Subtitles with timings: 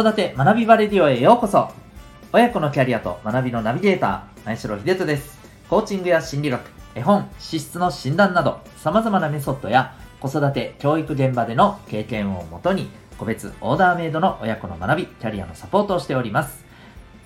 [0.00, 1.72] 育て学びバレディオへようこそ。
[2.32, 5.40] 親子のキャリアと学びのナビゲーター前城秀人です。
[5.68, 6.60] コーチングや心理学
[6.94, 16.64] 絵本資質の診断など様々なメソッドや子育て教育現場での経験をもとに個別オーダーメイドの親子の学びキャリアのサポートをしております。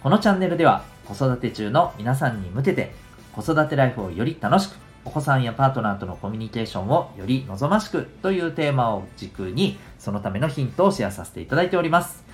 [0.02, 2.94] このチャンネルでは子育て中の皆さんに向けて
[3.34, 12.31] 子育てライフをより楽しくお子さんやパートナーとのコミュニケーションをより望ましくというテーマを軸にそのためのヒントをシェアさせていただいております。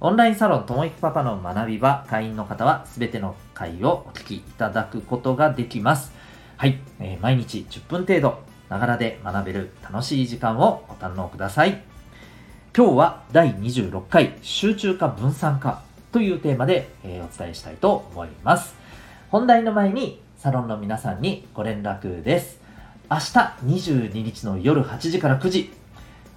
[0.00, 6.12] オンラインサロンともいくパパの学び場会員の方はすべての回をお聞きいただくことができます
[6.56, 11.82] はい、えー、毎日10分程度ながらで学べる楽しい時間をご堪能ください
[12.76, 18.74] 今日は第26回集中化分散化というテーマで、え、お伝えしたいと思います
[19.30, 22.58] 本題の前にサロンの皆さんにご連絡です。
[23.10, 23.22] 明日
[23.64, 25.70] 22日の夜8時から9時、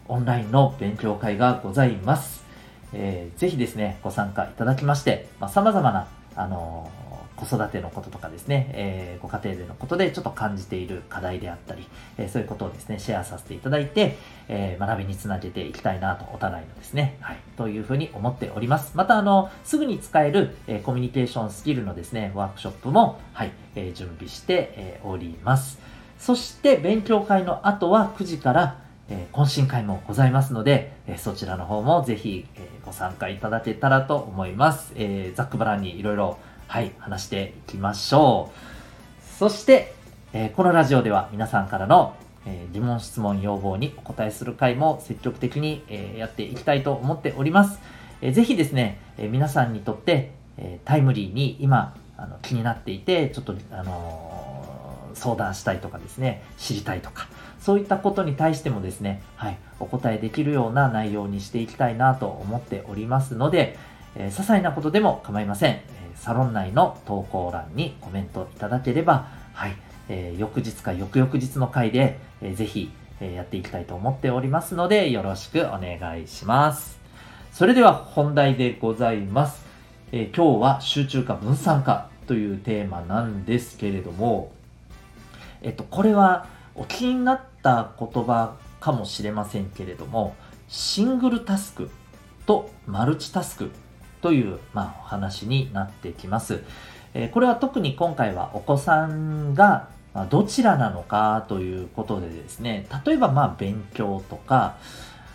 [0.10, 2.43] オンラインの勉強会がございます。
[2.94, 18.96] えー、ぜひですね、ご参加いただきまして、まあ、様々な、あのー、子育てのこととかですね、えー、ご家庭でのことでちょっと感じている課題であったり、えー、そういうことをですね、シェアさせていただいて、えー、学びにつなげていきたいなと、お互いのですね、はい、というふうに思っております。
[18.96, 25.80] また、あの、すぐに使える、えコミュニケーションスキルのですね、ワークショップも、はい、え準備して、えおります。
[26.20, 34.94] そして、勉強会の後は9時から、え懇親会もございますので、えそちらの方もぜひ、えご参加いただけたらと思います。
[34.96, 36.38] え、ざっくばらんにいろいろ、
[36.68, 39.38] はい、話していきましょう。
[39.38, 39.94] そして、
[40.34, 47.80] えこのラジオでは皆さんからのえ、疑問、質問、要望にお答えする回も積極的に、え、やっていきたいと思っております。
[48.22, 54.53] えー、ぜひですね、え皆さんにとって、えタイムリーに今あの気になっていて、ちょっと、あの
[55.16, 57.28] 相談したいとかですね、知りたいとか、
[57.60, 63.78] そういったことに対してもですね、はい、お答えできるような内容にしていきたいなと思っておりますので、
[64.16, 65.74] えー、些細なことでも構いません。
[65.74, 65.84] え
[66.16, 69.76] サロン内の投稿欄にコメントいただければ、はい、
[70.10, 77.00] えー、翌日か翌々日の回で、えー、ぜひ、えー、やっていきたいと思っておりますので、よろしくお願いします。
[77.52, 79.66] それでは本題でございます。
[80.12, 84.52] えー、今日は集中化分散化というテーマなんですけれども、
[85.64, 90.36] えっと、これはお気になった言葉かもしれませんけれども、
[90.68, 91.90] シングルタスク
[92.46, 93.72] とマルチタスク
[94.22, 96.62] という、まあ、お話になってきます。
[97.14, 99.90] えこれは特に今回はお子さんが
[100.30, 104.78] どちらなのかということでですね、例えばまあ勉強とか、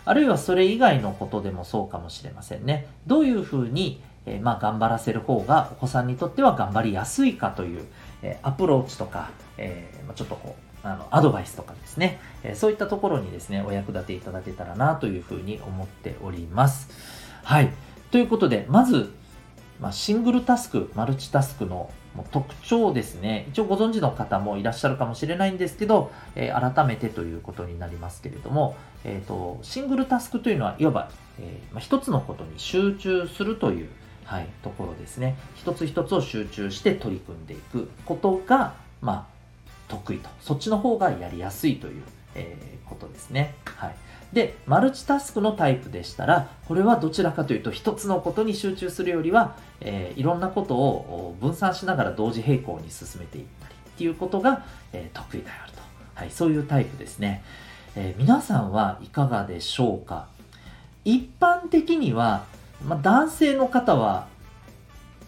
[0.05, 2.87] あるいはそれ以外のことでもそうかもしれませんね。
[3.05, 7.85] どういうふうに、えまあ頑張らせる方がお子さんにとっては頑張りやすいかという、
[8.21, 16.89] えアプローチとか、えー、ちょっとこう、あのアドバイスとかですね、えそういったところにですね、お役立ていただけたらなというふうに思っております。
[17.43, 17.69] はい。
[18.11, 19.13] ということで、まず
[19.79, 21.89] まあ、シングルタスク、マルチタスクの
[22.31, 23.45] 特徴ですね。
[23.49, 28.75] 一応ご存知の方もいらっしゃるかもしれないんですけど、えー、改めてということになりますけれども、
[29.05, 31.09] えーと、シングルタスクというのは、いわば、
[31.39, 33.89] えーまあ、一つのことに集中するという、
[34.29, 35.35] はい、ところですね。
[35.55, 39.25] 一つ一つを集中して取り組んでいくことが、まあ、
[39.87, 40.29] 得意と。
[40.39, 42.03] そっちの方がやりやすいという、
[42.35, 43.55] えー、ことですね。
[43.65, 43.95] はい。
[44.31, 54.63] で、マルチタスクのタイプでしたら、これはどちらかというと、一つのことに集中するよりは、えー、いろんなことを分散しながら同時並行に進めていったりっていうことが、
[54.93, 55.79] えー、得意であると。
[56.13, 57.43] はい、そういうタイプですね。
[57.95, 60.27] え、皆さんはいかがでしょうか？
[61.03, 62.45] 一般的には、
[62.85, 64.27] まあ、男性の方は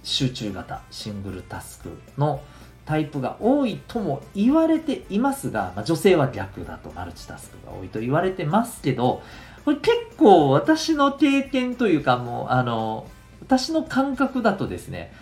[0.04, 2.42] 集中型、シングルタスクの
[2.86, 9.22] タイプが多いとも言われていますが、まあ、女性は逆だとマルチタスクが多いと言われてますけど、
[9.64, 13.08] これ結構私の経験というかもう、あの、
[13.42, 15.14] 私の感覚だとですね、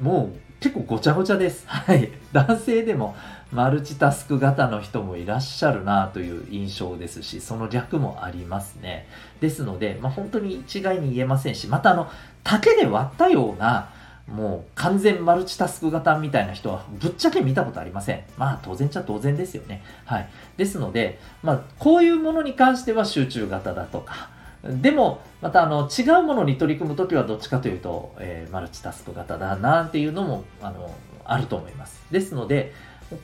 [0.00, 1.66] もう結構ごちゃごちゃです。
[1.68, 2.10] はい。
[2.32, 3.14] 男性でも
[3.52, 9.06] マルチタスク型の人もいらっしゃるなという印象ですし、その逆もありますね。
[9.42, 12.10] ですので、まあ、本当に一概に言えませんし、またあの、
[12.42, 13.90] 竹で割ったような、
[14.26, 18.24] もう完全マルチタスク型みたいな人はぶっちゃけ見たことありません。
[18.38, 19.82] まあ当然ちゃ当然ですよね。
[20.06, 20.28] はい。
[20.56, 24.30] ですので、まあこういうものに関しては集中型だとか、
[24.64, 30.94] でもまたあの違うものに取り組むときはどっちかというと、えー、マルチタスク型だなっていうのもあの
[31.24, 32.02] あると思います。
[32.10, 32.72] ですので、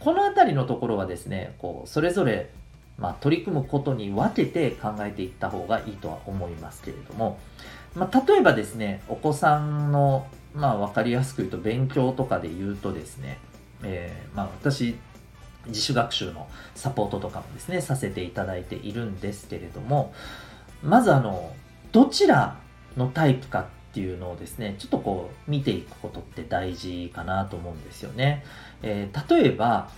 [0.00, 2.50] このあたりのところはですね、こうそれぞれ
[3.00, 7.38] まあ、取り組むことに分けて考えていった方がいいとは思いますけれども、
[7.94, 13.38] まあ、例えばですね、お子さんのまあ分かりやすく言うと勉強とかで言うとですね、
[13.82, 14.96] えー、まあ私
[15.66, 20.12] 自主学習のサポートとかもですねさせていただいているんですけれども
[20.82, 21.54] まずあの
[21.92, 22.56] どちら
[22.96, 28.44] のタイプかっていうのをですね、ちょっとこう見ていくことって大事かなと思うんですよね。
[28.82, 29.90] えー、例えば、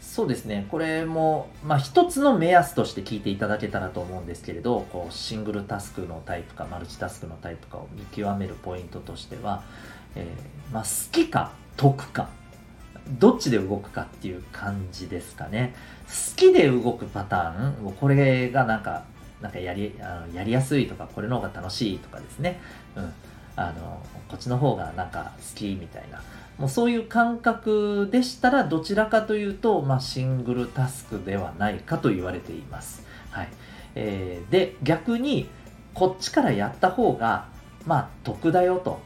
[0.00, 9.62] そうですね、これも、まあ、一つの目安として聞いていただけたらと思うんですけれど、こうシングルタスクのタイプか、マルチタスクのタイプかを見極めるポイントとしては、
[10.14, 12.28] えー、まあ、好きか得か、
[13.18, 15.74] どっちで動くかっていう感じですかね。
[16.06, 19.04] 好きで動くパターン、これがなんか、
[19.42, 22.60] なんかやりあのやりやすいとか、これの方が楽しいとかですね。
[22.96, 23.12] うん。
[23.54, 26.22] あの、こっちの方がなんか好きみたいな。
[26.58, 33.04] もうそういう感覚でしたらどちらかというと、まあ、シングルタスクではないかと言われています。
[33.30, 33.48] はい
[33.94, 35.48] えー、で逆に
[35.94, 37.48] こっちからやった方が、
[37.86, 39.00] まあ、得だよと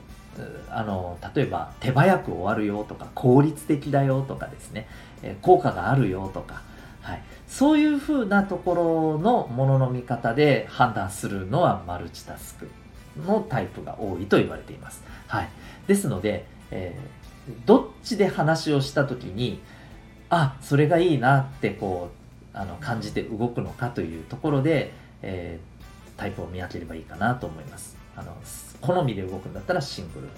[0.70, 4.86] あの例えば手早く終わるよとか効率的だよとかですね、
[5.22, 6.62] えー、効果があるよとか、
[7.00, 12.68] はい、そういうふうなところのものの見方で判断するのはマルチタスク
[13.26, 15.02] のタイプが多いと言われています。
[15.26, 15.48] はい、
[15.86, 17.26] ですので、えー
[17.64, 19.60] どっちで話をした時に
[20.30, 22.10] あそれがいいなってこ
[22.54, 27.96] うあの感じて動くのかというところで、えー、タイプを見分ければいいかなと思います。
[28.16, 28.34] あの
[28.80, 30.28] 好みで動くんだったらシングル、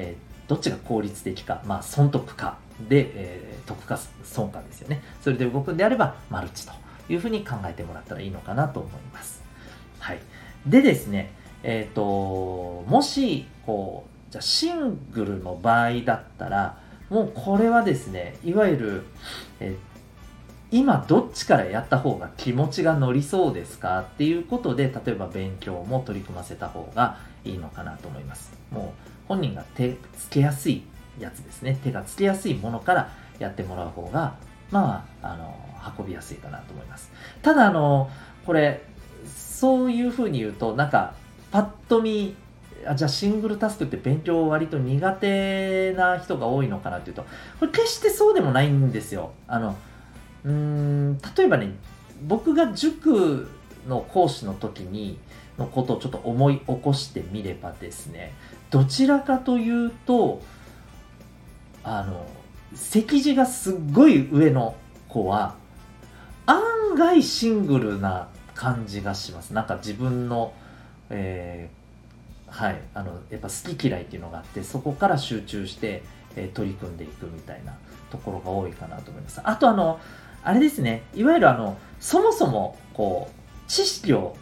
[0.00, 2.58] えー、どっちが効率的か、まあ、損得か
[2.88, 5.02] で、えー、得か損かですよね。
[5.22, 6.72] それで動くんであればマルチと
[7.08, 9.42] いうふうに考えてもらったらいいのかなと思います。
[9.98, 10.20] はい。
[10.66, 11.32] でですね
[11.62, 16.78] えっ、ー、ともしこうじゃシングルの場合だったら
[17.10, 19.02] もうこれはですねいわゆる
[19.60, 19.76] え
[20.72, 28.52] 今どっちからやった方が気持ちが乗りそうですかっていうことで例えば勉強も取り組ませた方がいいのかなと思います。
[28.70, 30.82] もう本人が手つけやすい
[31.20, 31.78] やつですね。
[31.84, 34.34] 手がつけやすいものからやってもらう方が
[34.72, 35.56] まああの
[35.96, 37.12] 運びやすいかなと思います。
[37.40, 38.10] ただあの
[38.44, 38.82] これ
[39.24, 41.14] そういうふうに言うとなんか
[41.52, 42.34] パッと見
[42.84, 47.24] あじゃあシングルタスクって勉強割と苦手な人が多いのかなっていうと
[47.60, 49.30] これ決してそうでもないんですよ。
[49.46, 49.76] あの
[50.42, 51.74] うん例えばね
[52.26, 53.48] 僕が塾
[53.86, 55.20] の講師の時に
[55.60, 58.32] のことをちょっと思い起こしてみればですね
[58.70, 60.42] どちらかというと
[61.84, 62.26] あの
[62.74, 64.74] 席次がすっごい上の
[65.08, 65.54] 子は
[66.46, 69.54] 案外シングルな感じがします。
[69.54, 70.52] なんか自分の、
[71.08, 76.02] えーはい、あのやっぱ好き嫌いっていうのがあってそこから集中して、
[76.36, 77.74] えー、取り組んでいくみたいな
[78.10, 79.40] ところが多いかなと思います。
[79.44, 80.00] あとあの
[80.42, 84.36] あれですねいわゆるあのそもそもこう知識を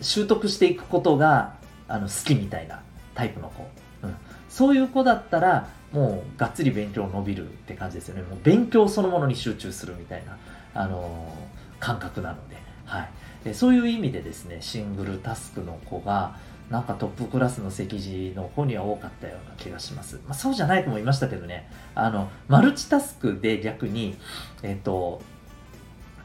[0.00, 1.54] 習得していくことが
[1.88, 2.82] あの好きみたいな
[3.14, 3.68] タイプの子、
[4.02, 4.16] うん、
[4.48, 8.22] そういう子だったらもうがっつり勉強伸びるって感じですよね。
[8.22, 10.38] もう勉強そのものに集中するみたいな、
[10.74, 13.08] あのー、感覚なので、は
[13.48, 16.36] い、そういう意味でですねシングルタスクの子が
[16.70, 20.20] なんかトップクラスの席次の方には多かったような気がします。
[20.26, 24.16] まあ、そうじゃない子もいましたけどね、あの、マルチタスクで逆に、
[24.62, 25.20] えっ、ー、と、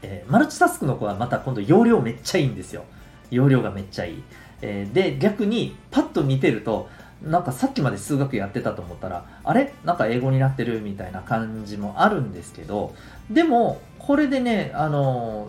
[0.02, 2.84] えー、マルチタスクの子はまた今度容量めっちゃいいんですよ。
[3.30, 4.22] 容量がめっちゃいい。
[4.62, 6.88] えー、で、逆にパッと見てると、
[7.22, 9.72] なんかさっきまで数学やってたと思ったら、あれ？
[9.84, 10.80] なんか英語になってる？
[10.80, 12.94] みたいな感じもあるんですけど、
[13.30, 15.48] でも、これでね、あの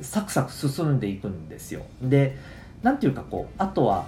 [0.00, 1.82] サクサク進んでいくんですよ。
[2.00, 2.36] で、
[2.82, 4.06] なんていうかこうあとは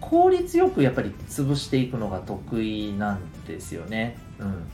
[0.00, 4.16] 効率よくやっぱり潰していくのが得意なんですよね。
[4.38, 4.70] うん、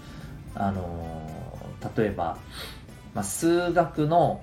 [0.55, 1.31] あの
[1.97, 2.37] 例えば、
[3.15, 4.43] まあ、数学の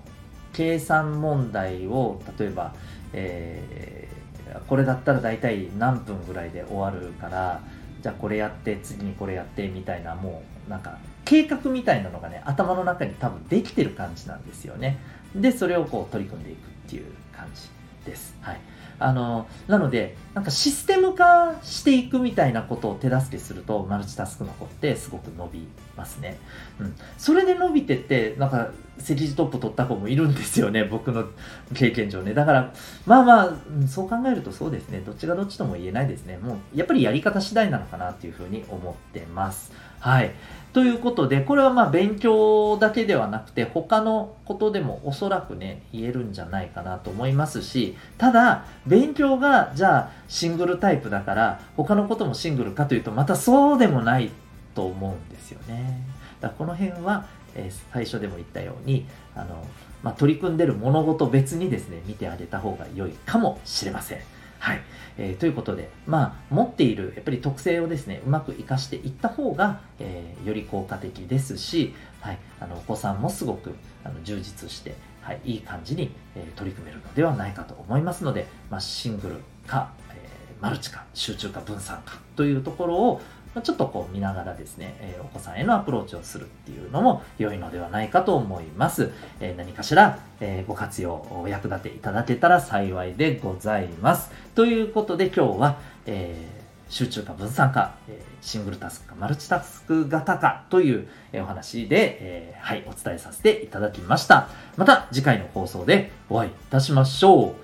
[0.53, 2.73] 計算問題を例えば、
[3.13, 7.61] えー、これだったら大体何分ぐらいで終わるから
[8.01, 14.97] じゃあこれやって次にこれやってみたいなもうなんか計画みたいなのがね頭の中に多分できてる感じなんですよね。
[15.35, 17.05] でそれをこう取り組んでいくっていう
[17.35, 17.69] 感じ
[18.05, 18.35] です。
[18.41, 18.59] はい
[18.99, 26.37] あの、なので、なんかシステム化していくみたいなことを手助けすると、マルチタスクの子ってすごく伸びますね。
[26.79, 26.95] うん。
[27.17, 31.25] それで伸びてって、なんか、席次トップ取った子もいるんですよね、 僕の
[31.73, 32.33] 経験上ね。
[32.33, 32.73] だから、
[33.05, 33.49] まあまあ、
[33.87, 36.37] そう考えるとそうですね、どっちがどっちとも言えないですね。
[36.37, 39.71] もう、やっぱりやり方次第なのかなっていうふうに思ってます。
[39.99, 40.31] はい。
[40.73, 54.31] ということで、これはまあ勉強だけではなくて、他のことでもおそらくね、言えるんじゃないかなと思いますし、ただ、勉強がじゃあシングルタイプだから、他のこともシングルかというと、またそうでもない
[54.75, 56.01] と思うんですよね。
[56.41, 57.25] だからこの辺は、
[57.55, 59.65] えー、最初でも言ったように、あの、
[60.01, 64.19] まあ、取り組んでる物事別にですね、見てあげた方が良いかもしれません。
[64.59, 64.81] はい。
[65.17, 80.15] えー、ということで、まあ、持っているやっぱり特性をですね、うまく活かしていった方が、えー、より効果的ですし、はい、あのお子さんもすごくあの充実して、はい、いい感じに、えー、取り組めるのではないかと思いますので、まあ、シングルか、え
[80.59, 83.21] マルチか集中か分散かというところを
[83.63, 89.11] ちょっとこう見ながらですね、えお子さんへのアプローチをするっていうのも良いのではないかと思います。
[89.39, 94.31] え何かしら、えご活用、お役立ていただけたら幸いでございます。
[94.55, 95.77] ということで今日は、
[96.07, 96.62] えー、
[96.93, 104.47] 集中か分散か、えシングルタスクかマルチタスク型かというお話で、え、はい、お伝えさせていただきました。
[104.77, 107.55] また次回の放送でお会いいたしましょ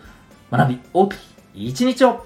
[0.51, 0.51] う。
[0.51, 1.15] 学び大き
[1.53, 2.25] い一日を